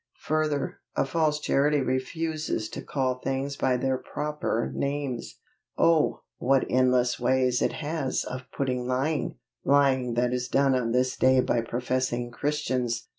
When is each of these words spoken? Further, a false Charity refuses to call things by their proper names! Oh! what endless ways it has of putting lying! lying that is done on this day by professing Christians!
Further, 0.21 0.79
a 0.95 1.05
false 1.05 1.39
Charity 1.39 1.79
refuses 1.81 2.69
to 2.69 2.81
call 2.81 3.19
things 3.19 3.55
by 3.55 3.77
their 3.77 3.99
proper 3.99 4.71
names! 4.73 5.37
Oh! 5.77 6.23
what 6.39 6.65
endless 6.71 7.19
ways 7.19 7.61
it 7.61 7.73
has 7.73 8.23
of 8.23 8.49
putting 8.51 8.87
lying! 8.87 9.37
lying 9.63 10.15
that 10.15 10.33
is 10.33 10.47
done 10.47 10.73
on 10.73 10.91
this 10.91 11.15
day 11.15 11.39
by 11.39 11.61
professing 11.61 12.31
Christians! 12.31 13.09